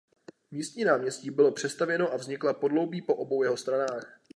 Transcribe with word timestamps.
Místní 0.51 0.83
náměstí 0.83 1.31
bylo 1.31 1.51
přestavěno 1.51 2.13
a 2.13 2.17
vznikla 2.17 2.53
podloubí 2.53 3.01
po 3.01 3.15
obou 3.15 3.43
jeho 3.43 3.57
stranách. 3.57 4.21